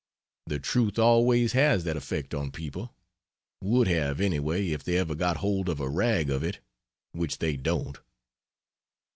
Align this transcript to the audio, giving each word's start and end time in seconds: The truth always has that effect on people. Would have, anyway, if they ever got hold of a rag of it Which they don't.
The 0.47 0.57
truth 0.57 0.97
always 0.97 1.51
has 1.53 1.83
that 1.83 1.95
effect 1.95 2.33
on 2.33 2.49
people. 2.49 2.95
Would 3.63 3.87
have, 3.87 4.19
anyway, 4.19 4.71
if 4.71 4.83
they 4.83 4.97
ever 4.97 5.13
got 5.13 5.37
hold 5.37 5.69
of 5.69 5.79
a 5.79 5.87
rag 5.89 6.31
of 6.31 6.41
it 6.43 6.57
Which 7.11 7.37
they 7.37 7.55
don't. 7.55 7.99